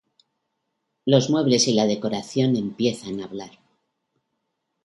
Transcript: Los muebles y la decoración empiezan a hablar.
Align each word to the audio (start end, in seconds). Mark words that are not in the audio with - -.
Los 1.05 1.29
muebles 1.29 1.67
y 1.67 1.75
la 1.75 1.85
decoración 1.85 2.55
empiezan 2.55 3.19
a 3.19 3.25
hablar. 3.25 3.59